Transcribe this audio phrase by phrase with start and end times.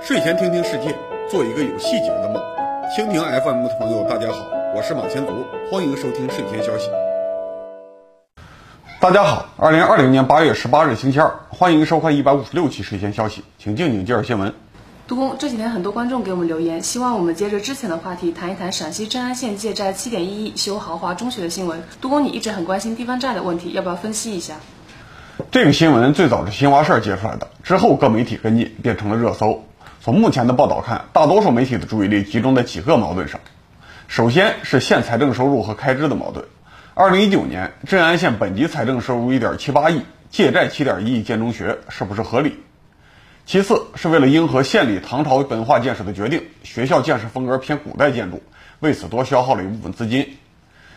[0.00, 0.96] 睡前听听世界，
[1.28, 2.42] 做一个有细节的梦。
[2.96, 6.88] 蜻蜓 FM 的朋友，大家好，我是马前卒，欢迎收听睡前消息。
[9.00, 14.54] 大家好，二零二零年八月十八日星期二，欢迎收看一百五十六期睡前消息，请静静介绍新闻。
[15.06, 21.82] 杜工，这几天很多观众给我们留言，希望我们接着之前的话题谈一谈陕西镇安县借债七点一亿修豪华中学的新闻。
[22.00, 24.54] 杜工，你一直很关心地方债的问题，要不要分析一下？
[25.52, 29.64] 这个新闻最早是新华社接出来的，之后各媒体跟进，变成了热搜。
[30.00, 33.40] 从目前的报道看，大多数媒体的注意力集中在几个矛盾上。
[34.08, 36.44] 首先是县财政收入和开支的矛盾。
[36.92, 42.56] 二零一九年，镇安县本级财政收入一点七八亿，借债七点一亿建中学，是不是合理？
[43.46, 48.42] 其次是为了迎合县里唐朝文化建设的决定，学校建设风格偏古代建筑，
[48.80, 50.36] 为此多消耗了一部分资金。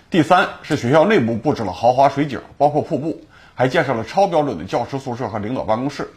[0.10, 3.22] 第三是学校内部布置了豪华水景，包括瀑布，
[3.62, 6.10] 还建设了超标准的教师宿舍和领导办公室。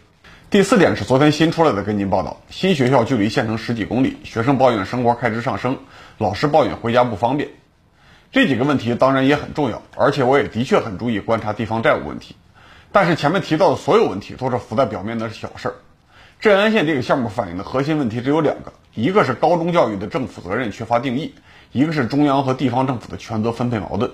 [0.48, 5.76] 第四点是昨天新出来的跟进报道，新学校距离县城十几公里，学生抱怨生活开支上升，
[6.16, 7.50] 老师抱怨回家不方便。
[8.32, 12.34] 这几个问题当然也很重要，而且我也的确很注意观察地方债务问题。
[12.92, 15.74] 但是前面提到的所有问题都是浮在表面的小事儿。
[16.40, 21.34] 镇安县这个项目反映的核心问题只有两个，一个是高中教育的政府责任缺乏定义，
[21.72, 24.12] 一个是中央和地方政府的权责分配矛盾。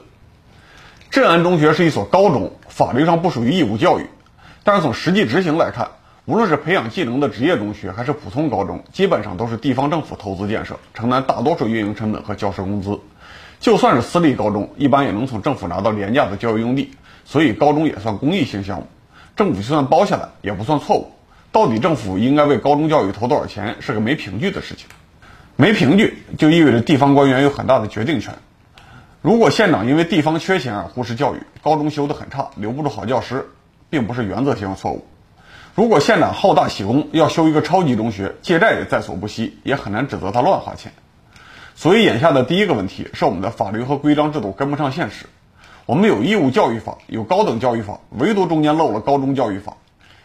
[1.11, 4.07] 镇安中学是一所高中，法律上不属于义务教育，
[4.63, 5.89] 但是从实际执行来看，
[6.25, 13.01] 无论是培养技能的职业中学，还是普通高中，基本上都是地方政府投资建设，承担大多数运营成本和教师工资。
[13.59, 16.93] 就算是私立高中，一般也能从政府拿到廉价的教育用地，
[17.25, 18.87] 所以高中也算公益性项目，
[19.35, 21.11] 政府就算包下来也不算错误。
[21.51, 24.87] 到底政府应该为高中教育投多少钱，是个没凭据的事情。
[25.57, 28.37] 没凭据就意味着地方官员有很大的决定权。
[29.23, 33.51] 如果县长因为地方缺钱而忽视教育，高中修得很差，留不住好教师，
[33.91, 35.07] 并不是原则性的错误。
[35.75, 40.93] 如果县长好大喜功，要修一个超级中学，借债也在所不惜，也很难指责他乱花钱。
[41.75, 45.27] 所以眼下的第一个问题是我们的法律和规章制度跟不上现实。
[45.85, 49.77] 我们有义务教育法，有高等教育法，唯独中间漏了高中教育法。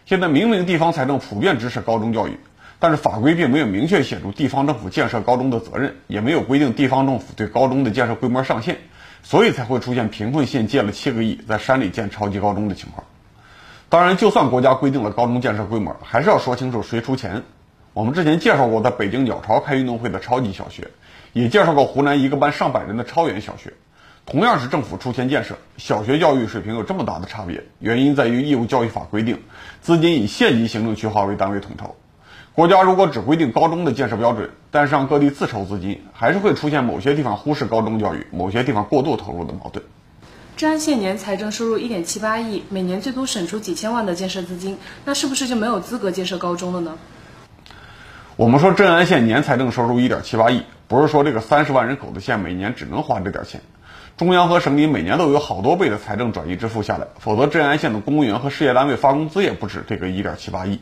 [0.06, 2.38] 现在明明地方财政普遍支持高中教育，
[2.78, 8.78] 但是法规并没有明确写出地方政府建设高中的责任，也没有规定地方政府对高中的建设规模上限，
[9.22, 13.06] 所以才会出现贫困县借了七个亿在山里建超级高中的情况。
[13.88, 17.44] 当然，就算国家规定了高中建设规模，还是要说清楚谁出钱。
[17.94, 20.88] 我们之前介绍过在北京鸟巢开运动会的超级小学，
[21.32, 23.72] 也介绍过湖南一个班上百人的超远小学。
[24.26, 29.40] 同样是政府出钱建设，小学教育水平有这么大的差别，原因在于义务教育法规定，
[29.80, 31.94] 资金以县级行政区划为单位统筹。
[32.56, 39.84] 国家如果只规定高中的建设标准，但是让各地自筹资金，还是会出现某些地方忽视高中教育，某些地方过度投入的矛盾。
[40.56, 46.96] 镇安县年财政收入一点七八亿，每年最多省出几千万的建设资金，那是不是就没有资格建设高中了呢？
[48.36, 53.60] 我们说镇安县年财政收入一点七八亿，不是说这个三十万人口的县每年只能花这点钱。
[54.16, 60.80] 中央和省里每年都有好多倍的财政转移支付下来，否则镇安县的公务员和事业单位发工资也不止这个一点七八亿。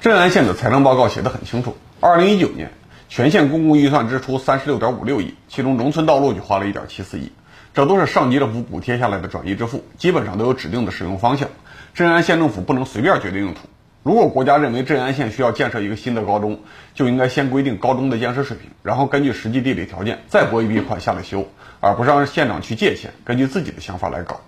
[0.00, 2.70] 镇安县的财政报告写得很清楚，二零一九年
[3.08, 7.32] 全县公共预算支出三十六点五六亿，其中农村道路就花了一点七四亿，
[7.74, 11.48] 这都是上级政府补贴下来的转移支付，基本上都有指定的使用方向。
[11.94, 13.60] 镇安县政府不能随便决定用途。
[14.02, 16.60] 如果国家认为镇安县需要建设一个新的高中，
[16.94, 21.48] 就应该先规定高中的建设水平，然后根据实际地理条件再拨一笔款下来修，
[21.80, 24.40] 而不是让县长去借钱，根据自己的想法来搞。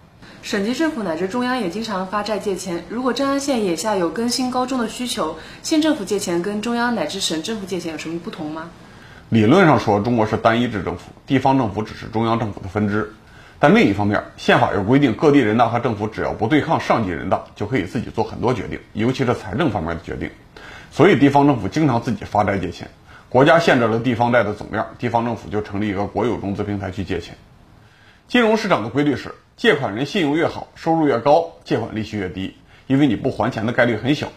[0.42, 2.84] 省级政府乃至中央也经常发债借钱。
[2.88, 8.70] 如果镇安县眼下有更新高中的需求，县政府借钱跟中央乃至省政府借钱有什么不同吗？
[9.28, 13.12] 理论上说，中国是单一制政府，地方政府只是中央政府的分支。
[13.58, 20.30] 但另一方面，宪法又规定，各地人大和政府只要不对抗上级人大，就可以自己做很多决定，尤其是财政方面的决定。
[20.90, 22.88] 所以地方政府经常自己发债借钱，
[23.28, 27.36] 国家限制了地方债的总量，地方政府就成立一个国有融资平台去借钱。
[28.28, 32.54] 金融市场的规律是，借款人信用越好，收入越高，借款利息越低，
[32.86, 34.28] 因为你不还钱的概率很小。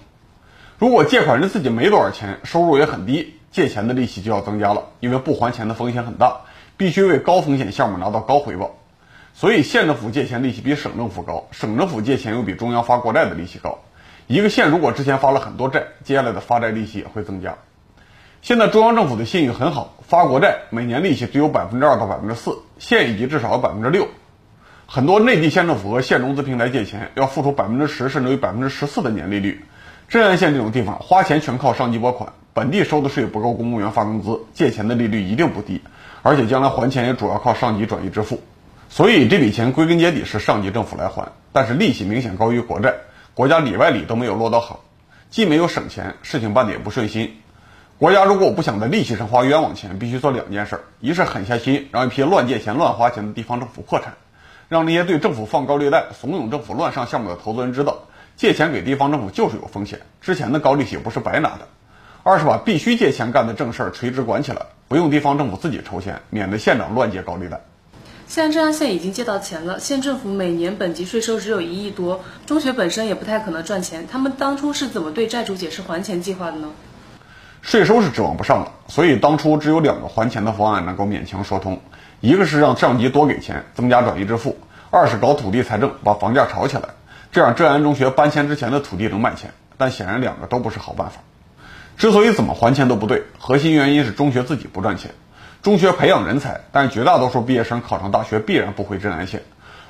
[0.80, 6.42] 如果借款人自己没多少钱，收入也很低，借钱的利息就要增加了，因为不还钱的风险很大，
[6.76, 8.72] 必须为高风险项目拿到高回报。
[9.36, 13.78] 所以县政府借钱利息比省政府高，省政府借钱又比中央发国债的利息高。
[14.26, 17.60] 一个县如果之前发了很多债，接下来的发债利息也会增加。
[18.42, 24.08] 现在中央政府的信誉很好，发国债每年利息只有百分之二到百分之四，县一级至少有百分之六。
[24.94, 29.64] 很多内地县政府和县融资平台借钱要付出百分之十甚至于百分之十四的年利率。
[30.10, 35.82] 镇安县这种地方花钱全靠上级拨款，本地收的税不够公务员发工资，借钱的利率一定不低，
[36.24, 38.42] 而且将来还钱也主要靠上级转移支付。
[38.90, 42.96] 所以这笔钱归根结底是上级政府来还，但是利息明显高于国债，
[43.34, 44.84] 国家里外里都没有落到好，
[45.30, 47.38] 既没有省钱，事情办得也不顺心。
[47.98, 54.16] 国家如果不想在利息上花冤枉钱，必须做两件事：一是狠下心，让一批乱借钱、乱花钱的地方政府破产，
[54.72, 58.04] 让那些对政府放高利贷、怂恿政府乱上项目的投资人知道，
[58.38, 61.66] 借钱给地方政府就是有风险，之前的高利息不是白拿的；
[62.24, 67.60] 二是把必须借钱干的正事儿垂直管起来，不用地方政府自己筹钱，免得县长乱借高利贷。
[68.28, 74.08] 现在镇安县已经借到钱了，县政府每年本级税收只有一亿多，中学本身也不太可能赚钱。
[74.10, 76.70] 他们当初是怎么对债主解释还钱计划的呢？
[77.62, 81.82] 税收是指望不上了，所以当初只有两个还钱的方案能够勉强说通：
[82.22, 84.52] 一个是让上级多给钱，增加转移支付；
[84.92, 86.84] 二是搞土地财政，把房价炒起来，
[87.32, 89.52] 这样镇安中学搬迁之前的土地能卖钱。
[89.76, 91.22] 但显然两个都不是好办法。
[91.98, 95.10] 之所以怎么还钱都不对，核心原因是中学自己不赚钱。
[95.64, 99.42] 中学培养人才，但绝大多数毕业生考上大学必然不回镇安县。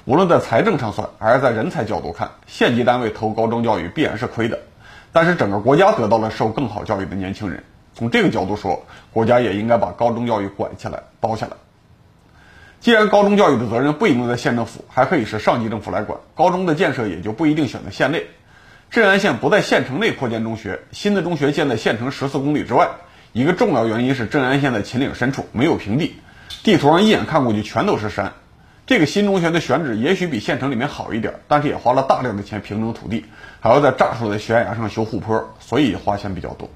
[0.06, 4.57] 无论在财政上算，还是在人才角度看，县级单位投高中教育必然是亏的。
[5.12, 7.62] 但是整个国家得到了受更好教育的年轻人。
[7.94, 11.54] 从这个角度说，国家也应该把高中教育管起来、包下来。
[12.81, 18.25] 既然高中教育的责任不一定在县政府，还可以是上级政府来管，高中的建设也就不一定选在县内。
[18.89, 22.89] 镇安县不在县城内扩建中学，新的中学建在县城十四公里之外。
[23.33, 26.16] 一个重要原因是镇安县的秦岭深处没有平地，
[26.63, 28.33] 地图上一眼看过去全都是山。
[28.88, 33.25] 这个新中学的选址也许比县城里面好一点，但是也花了大量的钱平整土地，
[33.60, 36.68] 还要在炸出来的悬崖上修护坡，所以花钱比较多。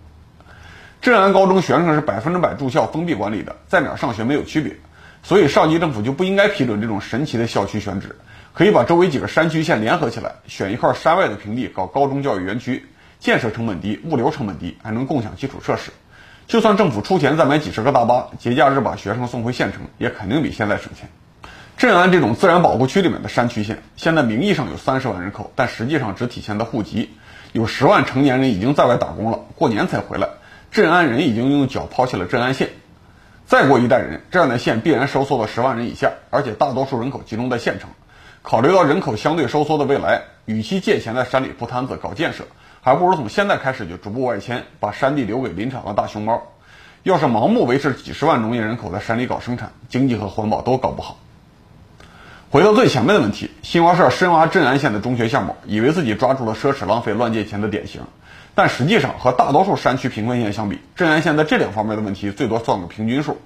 [1.02, 4.78] 镇安高中学生是百分之百住校封闭管理的，在哪上学没有区别，
[5.28, 8.16] 所以上级政府就不应该批准这种神奇的校区选址，
[8.54, 12.86] 可以把周围几个山区县联合起来，选一块山外的平地搞高中教育园区，
[13.20, 15.90] 建设成本低，物流成本低，还能共享基础设施。
[16.46, 21.10] 就算政府出钱再买几十个大巴，节假日把学生送回县城，也肯定比现在省钱。
[21.76, 27.10] 镇安这种自然保护区里面的山区县，现在名义上有三十万人口，但实际上只体现在户籍，
[27.52, 30.30] 有十万成年人已经在外打工了，过年才回来。
[30.70, 32.70] 镇安人已经用脚抛弃了镇安县，
[33.48, 37.90] 再过一代人，这样的县必然收缩到十万人以下，而且大多数人口集中在县城。
[38.42, 42.46] 考虑到人口相对收缩的未来，与其借钱在山里铺摊子搞建设。
[42.82, 46.44] 还不如从现在开始就逐步外迁，把山地留给林场和大熊猫。
[47.04, 51.18] 要是盲目维持几十万农业人口在山里搞生产，经济和环保都搞不好。
[52.50, 58.02] 回到最前面的问题，新华社深挖镇安县的中学项目，以为自己抓住了奢侈浪费、乱借钱的典型，
[58.56, 63.38] 但实际上和大多数山区贫困县相比，镇安县在这两方面的问题最多算个平均数。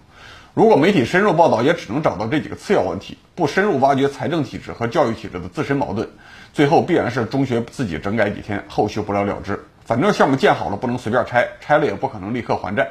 [0.53, 6.07] 如果媒体深入报道，也只能找到这几个次要问题，不深入挖掘财政体制和教育体制的自身矛盾。
[6.53, 9.65] 最后必然是中学自己整改几天，后续不了了之。
[9.83, 12.89] 反正项目建好了不能随便拆，拆了也不可能立刻还债。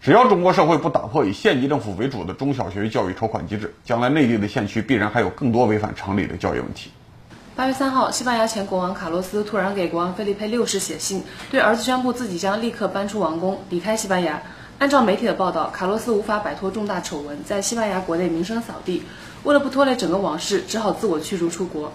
[0.00, 6.90] 只要中国社会不打破以县级政府为主的中小学教育筹款机制，将来内地的县区必然还有更多违反常理的教育问题。
[7.56, 11.22] 八月三号，西班牙前国王卡洛斯突然给国王菲利佩六世写信，
[11.52, 14.42] 对儿子宣布自己将立刻搬出王宫，离开西班牙。
[14.80, 19.04] 按照媒体的报道，卡洛斯无法摆脱重大丑闻，在西班牙国内名声扫地，
[19.44, 21.92] 为了不拖累整个王室，只好自我驱逐出国。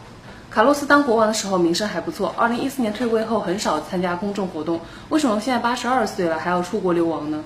[0.50, 4.80] 卡洛斯当国王的时候名声还不错，二零一四年退位后很少参加公众活动。
[5.10, 7.44] 为什么现在八十二岁了还要出国流亡呢？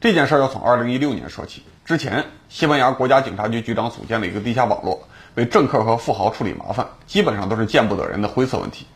[0.00, 1.64] 这件事要从二零一六年说起。
[1.84, 5.08] 之前，西班牙国家警察局局长组建了一个地下网络，
[5.38, 8.86] 为政客和富豪处理麻烦，基本上都是见不得人的灰色问题。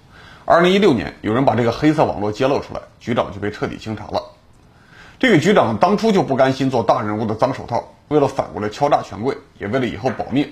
[0.44, 4.20] 二零一六年，有人把这个黑色网络揭露出来，局长就被彻底清查了。
[5.20, 10.48] 这个局长当初就不甘心做大人物的脏手套，为了反过来敲诈权贵，也为了以后保命。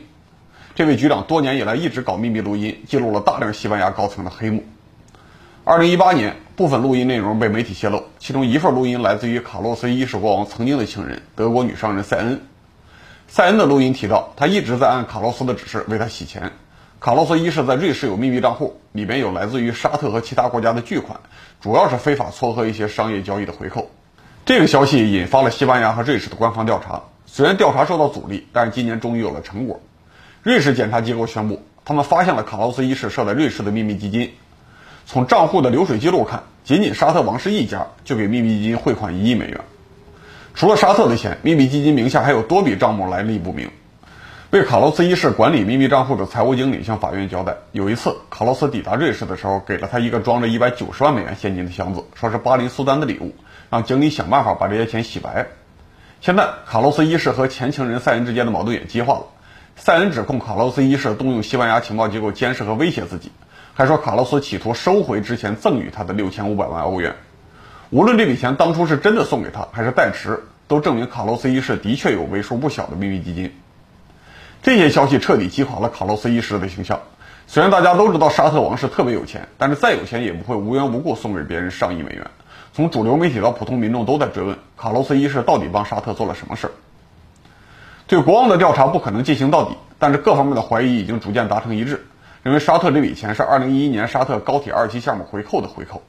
[0.76, 4.62] 这位局长多年以来一直搞秘密录音，记录了大量西班牙高层的黑幕。
[5.64, 12.42] 二零一八年，部分录音内容被媒体泄露，其中一份录音来自于卡洛斯一世国王曾经的情人德国女商人塞恩。
[13.32, 16.50] 塞恩的录音提到，他一直在按卡洛斯的指示为他洗钱。
[16.98, 21.20] 卡洛斯一世在瑞士有秘密账户，里边有来自于沙特和其他国家的巨款，
[21.60, 23.88] 主要是非法撮合一些商业交易的回扣。
[24.44, 29.80] 这个消息引发了西班牙和瑞士的官方调查，虽然调查受到阻力，但是今年终于有了成果。
[30.42, 34.32] 瑞士检察机构宣布，他们发现了卡洛斯一世设在瑞士的秘密基金。
[35.06, 39.60] 从账户的流水记录看，仅仅沙特王室一家就给秘密基金汇款一亿美元。
[40.54, 43.70] 除了沙特的钱，秘密基金名下还有多笔账目来历不明。
[44.50, 53.32] 为卡洛斯一世管理秘密账户的财务经理向法院交代，有一次卡洛斯抵达瑞士的时候，给了他一个装着一百九十万美元现金的箱子，说是巴林苏丹的礼物，
[53.70, 55.46] 让经理想办法把这些钱洗白。
[56.20, 59.26] 现在卡洛斯一世和前情人塞恩之间的矛盾也激化了。
[59.76, 63.30] 塞恩指控卡洛斯一世动用西班牙情报机构监视和威胁自己，
[63.72, 67.14] 还说卡洛斯企图收回之前赠予他的六千五百万欧元。
[67.90, 73.52] 无论这笔钱当初是真的送给他，还是代持，都证明卡洛斯一世的确有为数不小的秘密基金。
[74.62, 77.00] 这些消息彻底击垮了卡洛斯一世的形象。
[77.48, 82.30] 虽然大家都知道沙特王室特别有钱，但是再有钱也不会无缘无故送给别人上亿美元。
[82.72, 86.70] 从主流媒体到普通民众都在追问卡洛斯一世到底帮沙特做了什么事儿。
[88.06, 92.06] 对国王的调查不可能进行到底，但是各方面的怀疑已经逐渐达成一致，
[92.44, 96.04] 认为沙特这笔钱是2011年沙特高铁二期项目回扣的回扣。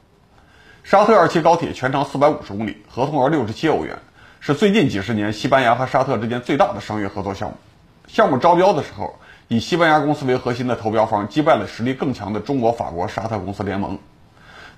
[0.83, 3.99] 沙特二期高铁全长450公里，合同额67欧元，
[4.39, 7.55] 是最近几十年西班牙和沙特之间最大的商业合作项目。
[8.07, 9.15] 项目招标的时候，
[9.47, 13.99] 以西班牙公司为核心的投标方击败了实力更强的中国、法国、沙特公司联盟。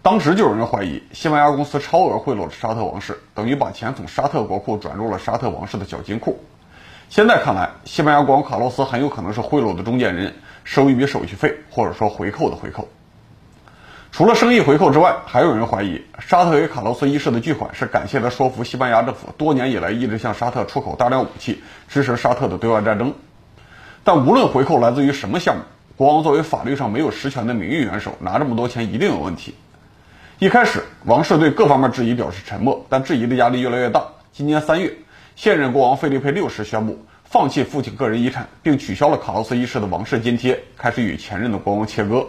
[0.02, 6.44] 当时就有人怀疑西班牙公司超额贿赂了沙特王室，等于把钱从沙特国库转入了沙特王室的小金库。
[7.08, 10.34] 现在看来，西班牙国王卡洛斯很有可能是贿赂的中间人，
[10.66, 12.88] 收一笔手续费，或者说回扣的回扣。
[14.14, 23.16] 除了生意回扣之外，还有人怀疑沙特给卡洛斯一世的巨款是感谢他说服西班牙政府多年以来一直向沙特出口大量武器，支持沙特的对外战争。
[24.04, 25.64] 但无论回扣来自于什么项目，
[25.98, 29.56] 国王作为法律上没有实权的名誉元首，拿这么多钱一定有问题。
[30.38, 34.06] 一开始，王室对各方面质疑表示沉默，但质疑的压力越来越大。
[34.32, 34.96] 今年三月。
[35.36, 42.28] 现任国王费利佩六世宣布放弃父亲个人遗产，并取消了卡洛斯一世的王室津贴，开始与前任的国王切割。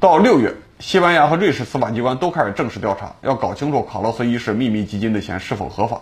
[0.00, 6.00] 到六月，西班牙和瑞士司法机关都开始正式调查，要搞清楚卡洛斯一世秘密基金的钱是否合法。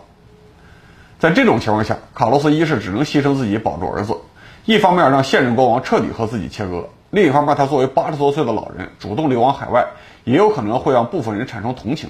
[1.18, 4.16] 在这种情况下，卡洛斯一世只能牺牲自己保住儿子，
[4.64, 9.88] 一方面让现任国王彻底和自己切割，另一方面他作为八十多岁的老人主动流亡海外，
[10.24, 12.08] 也有可能会让部分人产生同情。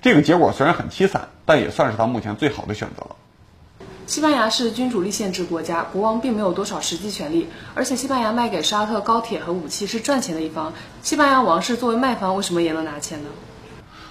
[0.00, 3.16] 这个结果虽然很凄惨，但也算是他目前最好的选择了。
[4.06, 10.74] 西班牙是君主立宪制国家，国王并没有多少实际权利，而且西班牙卖给沙特高铁和武器是赚钱的一方。
[11.00, 13.30] 西班牙王室作为卖方，为什么也能拿钱呢？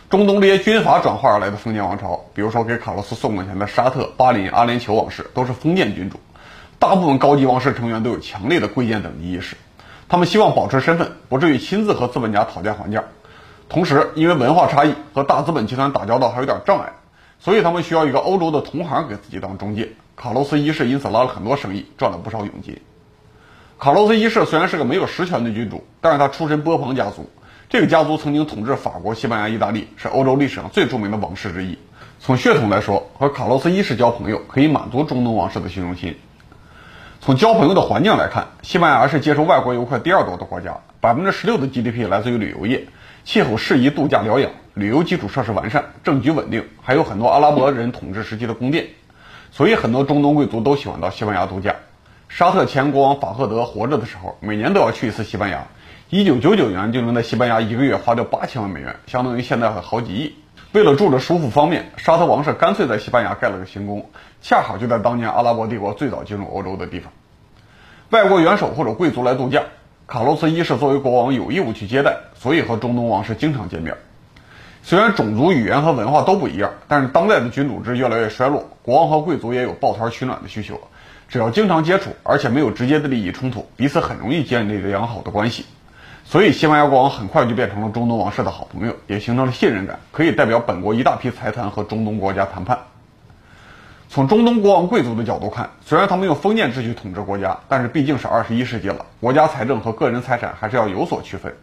[0.09, 6.19] 中东这些军阀转化而来的封建王朝，比如说给卡洛斯送过钱的沙特、巴林、阿联酋王室，都是封建君主。
[6.79, 9.55] 大部分高级王室成员都有强烈的贵贱等级意识，
[10.09, 13.03] 他们希望保持身份，不至于亲自和资本家讨价还价。
[13.69, 16.93] 同时，因为文化差异和大资本集团打交道还有点障碍。
[17.43, 19.89] 所以他们需要一个欧洲的同行给自己当中介。
[20.15, 22.79] 卡洛斯一世因此拉了很多生意，赚了不少佣金。
[23.77, 27.29] 卡洛斯一世虽然是个没有实权的君主，但是他出身波旁家族，
[27.67, 31.77] 这个家族曾经统治法国、西班牙、意大利，是欧洲历史上最著名的王室之一。
[32.21, 36.15] 从血统来说，和卡洛斯一世交朋友可以满足中东王室的虚荣心。
[37.19, 42.87] 从交朋友的环境来看，西班牙是接收外国游客第二多的国家，百分之十六的 GDP 来自于旅游业。
[43.25, 48.87] 气候适宜度假疗养，旅游基础设施完善，政局稳定，还有很多阿拉伯人统治时期的宫殿，
[49.51, 51.75] 所以很多中东贵族都喜欢到西班牙度假。
[52.27, 55.67] 沙特前国王法赫德活着的时候，每年都要去一次西班牙，
[56.09, 60.33] 一九九九年就能在西班牙一个月花掉八千万美元，相当于现在的好几亿。
[60.71, 64.09] 为了住着舒服方便，沙特王室干脆在西班牙盖了个行宫，
[64.41, 67.13] 恰好就在当年阿拉伯帝国最早进入欧洲的地方。
[68.09, 69.61] 外国元首或者贵族来度假。
[70.05, 73.95] 卡洛斯一世作为国王有义务去接待，所以和中东王室经常见面。
[74.85, 80.77] 虽然种族、语言和文化都不一样，但是当代的君主制越来越衰落，国王和贵族也有抱团取暖的需求。
[81.29, 85.65] 只要经常接触，而且没有直接的利益冲突，彼此很容易建立良好的关系。
[86.25, 92.77] 所以西班牙国王很快就变成了中东王室的好朋友，也形成了信任感，可以代表本国一大批财团和中东国家谈判。
[94.09, 101.55] 从中东国王贵族的角度看，虽然他们用封建秩序统治国家，但是毕竟是二十一世纪了，国家财政和个人财产还是要有所区分。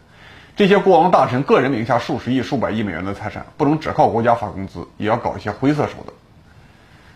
[0.60, 6.14] 这些国王大臣个人名下数十亿、数百亿美元的财产，不能只靠国家发工资，也要搞一些灰色手段。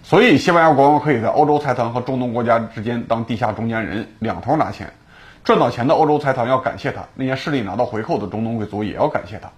[0.02, 4.94] 所以，西班牙国王可以在欧洲财团和中东国家之间当地下中间人，两头拿钱。
[5.44, 9.50] 赚到钱的欧洲财团要感谢他，那些势力拿到回扣的中东贵族也要感谢他。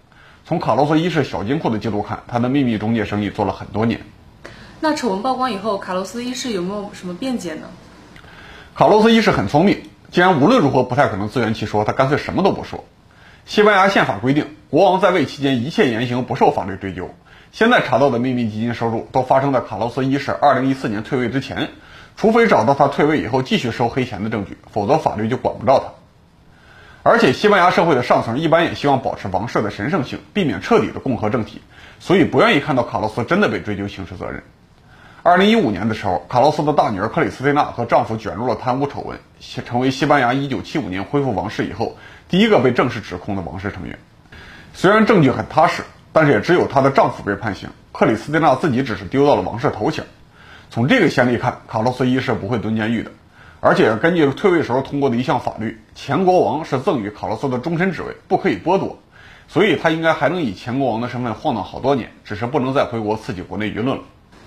[0.45, 4.01] 从卡洛斯一世小金库的记录看，他的秘密中介生意做了很多年。
[4.81, 7.69] 那丑闻曝光以后，卡洛斯一世有没有什么辩解呢？
[8.75, 12.85] 卡洛斯一世很聪明，既然无论如何不太可能自圆其说，他干脆什么都不说。
[13.47, 17.15] 西班牙宪法规定，国王在位期间一切言行不受法律追究。
[17.53, 21.69] 现在查到的秘密基金收入都发生在卡洛斯一世2014年退位之前，
[22.17, 25.85] 除非找到他退位以后继续收黑钱的证据，否则法律就管不着他。
[27.05, 31.63] 而且，西班牙社会的上层一般也希望保持王室的神圣性，避免彻底的共和政体，
[32.01, 34.43] 所以不愿意看到卡洛斯真的被追究刑事责任。
[35.27, 41.97] 二零一五年的时候，卡洛斯的大女儿克里斯蒂娜和丈夫卷入了贪污丑闻，成为西班牙一九七五年恢复王室以后
[42.29, 43.99] 第一个被正式指控的王室成员。
[44.73, 50.05] 虽然证据很踏实，但是也只有她的丈夫被判刑，克里斯蒂娜自己只是丢到了王室头衔。
[50.71, 53.11] 从这个先例看，卡洛斯一世不会蹲监狱的。
[53.59, 59.01] 而且根据退位时候通过的一项法律，前国王是赠予卡洛斯的终身职位，不可以剥夺，
[59.49, 64.05] 所以他应该还能以前国王的身份晃荡好多年，只是不能再回国刺激国内舆论了。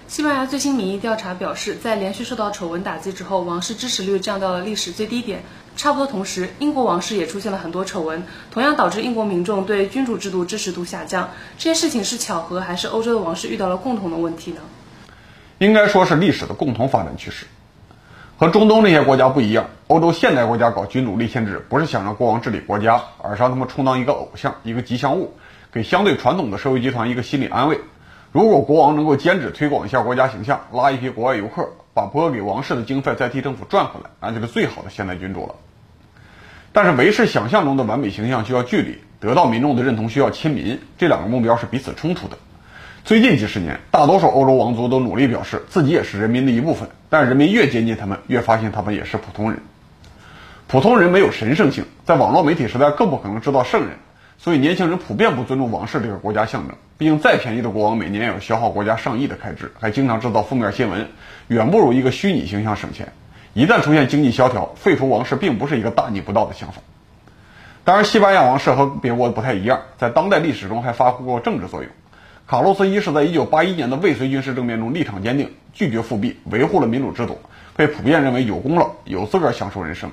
[0.09, 5.43] 西班牙最新民意调查表示，在连续受到丑闻打击之后，王室支持率降到了历史最低点。
[5.75, 11.29] 差不多同时，英国王室也出现了很多丑闻，同样导致英国民众对君主制度支持度下降。
[11.59, 14.61] 这些事情是巧合，还是欧洲的王室遇到了共同的问题呢？
[15.59, 17.45] 应该说是历史的共同发展趋势。
[18.35, 25.35] 和中东那些国家不一样，欧洲现代国家搞君主立宪制，不是想让国王治理国家，而是让他们充当一个偶像、一个吉祥物，
[25.71, 27.79] 给相对传统的社会集团一个心理安慰。
[28.31, 35.55] 如果国王能够兼职推广一下国家形象，拉一批国外游客，把拨给王室的经费再替政府赚回来，那就是最好的现代君主了。
[36.71, 42.37] 但是维持想象中的完美形象需要距离，得到民众的认同需要亲民，这两个目标是彼此冲突的。
[43.03, 49.59] 最近几十年，大多数欧洲王族都努力表示自己也是人民的一部分，但人民越接近他们，越发现他们也是普通人。
[50.67, 53.97] 普通人没有神圣性，在网络媒体时代更不可能知道圣人。
[54.41, 56.77] 所以，年轻人普遍不尊重王室这个国家象征。
[56.97, 61.09] 毕竟，再便宜的国王每年也要消耗国家上亿的开支，还经常制造负面新闻，
[61.49, 63.11] 远不如一个虚拟形象省钱。
[63.53, 66.81] 一旦出现经济萧条，废除王室并不是一个大逆不道的想法。
[67.83, 71.91] 当然，西班牙王室和别国不太一样，在当代历史中还发挥过政治作用。
[72.47, 77.37] 卡洛斯一世在一九八一年的未遂军事政变中立场坚定，拒绝复辟，维护了民主制度，
[77.75, 80.09] 被普遍认为有功劳，有资格享受人生。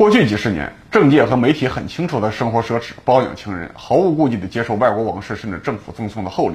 [0.00, 6.54] 过去几十年，政界和媒体很清楚的生活奢侈、包养情人，毫无顾忌地接受外国王室甚至政府赠送的厚礼。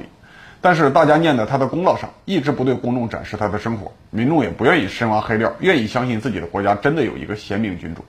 [0.60, 8.04] 但是大家念在他的功劳上，一直不对公众展示他的生活，民众也不愿意深挖黑料，愿意相信自己的国家真的有一个贤明君主。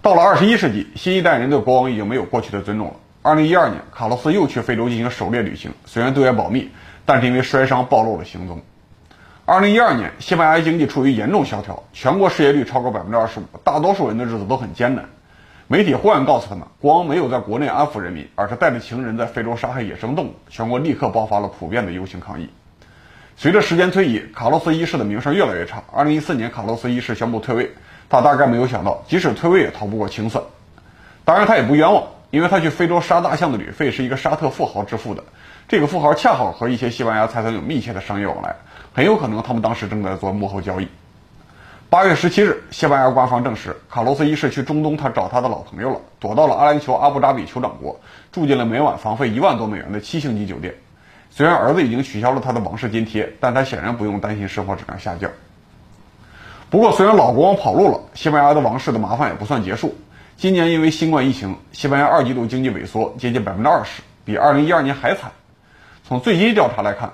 [0.00, 2.94] 到了二十一世纪，新一代人对国王已经没有过去的尊重了。
[3.20, 6.70] 二零一二年，卡洛斯又去非洲进行狩猎旅行，虽然对外保密，
[7.04, 8.62] 但是因为摔伤暴露了行踪。
[9.44, 15.06] 二零一二年，西班牙经济处于严重萧条，全国失业率超过百分之二十五，大多数人的日子都很艰难。
[15.66, 22.50] 媒体忽然告诉他们，国王没有在国内安抚人民，而是带着情人在非洲杀害野生动物，全国立刻爆发了普遍的游行抗议。
[23.36, 25.82] 随着时间推移，卡洛斯一世的名声越来越差。
[25.92, 27.72] 二零一四年，卡洛斯一世宣布退位，
[28.08, 30.44] 他大概没有想到，即使退位也逃不过清算。
[31.24, 35.24] 当然，他也不冤枉，因为他去非洲杀大象的旅费是一个沙特富豪支付的，
[35.66, 38.54] 这个富豪恰好和一些西班牙财团有密切的商业往来。
[38.94, 40.86] 很有可能他们当时正在做幕后交易。
[41.88, 48.00] 八月十七日，西班牙官方证实，卡洛斯一世去中东，他找他的老朋友了，躲到了阿联酋阿布扎比酋长国，
[48.30, 50.74] 住进了每晚房费一万多美元的七星级酒店。
[51.30, 55.30] 虽然儿子已经取消了他的王室津贴，但他显然不用担心生活质量下降。
[56.70, 59.94] 不过，虽然老国王跑路了，西班牙的王室的麻烦也不算结束。
[60.36, 65.30] 今年因为新冠疫情，西班牙二季度经济萎缩接近百分之二十，比二零一二年还惨。
[66.06, 67.12] 从最新调查来看。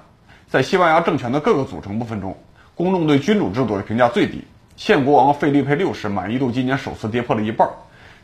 [0.50, 2.34] 在西班牙政权的各个组成部分中，
[2.74, 4.42] 公众对君主制度的评价最低。
[4.76, 7.68] 现国王费利佩六世满意度今年首次跌破了一半。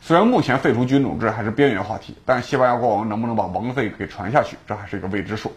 [0.01, 5.53] 虽然目前废除君主制还是边缘话题，但西班牙国王能不能把王位给传下去，这还是一个未知数。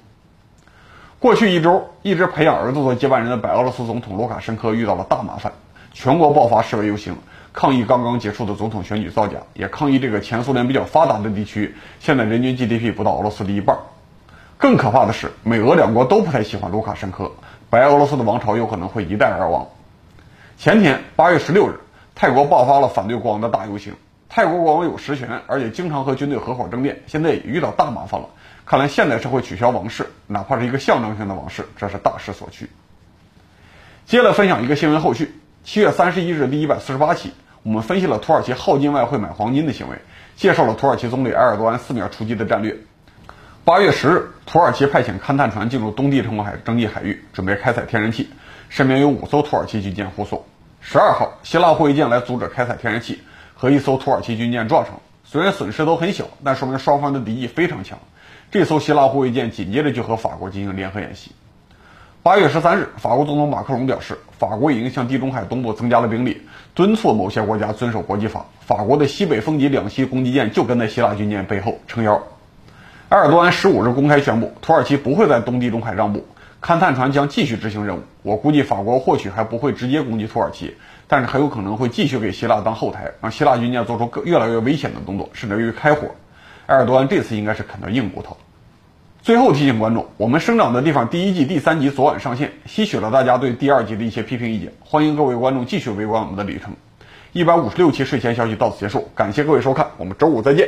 [1.20, 5.54] 过去一周，一直培养儿子做接班人的白俄罗斯总统卢卡申科遇到了大麻烦，
[5.94, 7.16] 全国爆发示威游行，
[7.54, 13.78] 抗议刚刚结束的总统选举造假，也抗议这个前苏联比较发达的地区现在人均 GDP 不到俄罗斯的一半。
[14.58, 17.32] 更可怕的是，美俄两国都不太喜欢卢卡申科，
[17.70, 19.68] 白俄罗斯的王朝有可能会一代而亡。
[20.58, 21.80] 前天八月十六日，
[22.16, 23.94] 泰国爆发了反对国王的大游行。
[24.30, 28.30] 泰国国王有实权，而且经常和军队合伙政变，现在也遇到大麻烦了。
[28.66, 32.68] 看来现代社会取消王室，哪怕是一个象征性的王室，这是大势所趋。
[34.06, 39.98] 接着分享一个新闻后续：七月三十一日第一百四十八期，我们分析了土耳其耗尽外汇买黄金的行为，
[40.36, 42.76] 介绍了土耳其总理埃尔多安四面出击的战略。
[43.68, 48.30] 八月十日，土耳其派遣勘探船进入东地中海争议海域，准备开采天然气，
[48.70, 50.42] 身边有五艘土耳其军舰护送。
[50.80, 53.20] 十二号，希腊护卫舰来阻止开采天然气，
[53.54, 54.94] 和一艘土耳其军舰撞上。
[55.26, 58.00] 虽然损失都很小，但说明双方的敌意非常强。
[58.50, 61.32] 这艘希腊护卫舰紧接着就和法国进行联合演习。
[62.24, 66.42] 八月十三日，法国总统马克龙表示，法国已经向地中海东部增加了兵力，
[66.74, 68.46] 敦促某些国家遵守国际法。
[68.62, 72.18] 法国的西北风级两栖攻击舰就跟在希腊军舰背后撑腰。
[73.10, 76.26] 埃尔多安十五日公开宣布，土耳其不会在东地中海让步，
[76.62, 78.02] 勘探船将继续执行任务。
[78.22, 80.76] 我估计法国或许还不会直接攻击土耳其，
[81.08, 86.10] 但是很有可能会继续给希腊当后台，让希腊军舰做出越来越危险的动作，甚至于开火。
[86.66, 88.36] 埃尔多安这次应该是啃到硬骨头。
[89.22, 96.74] 最后提醒观众，我们生长的地方第一季第三集昨晚上线，吸取了大家对第二集的一些批评意见，欢迎各位观众继续围观我们的旅程。
[97.32, 100.68] 一百五十六期睡前消息到此结束，感谢各位收看，我们周五再见。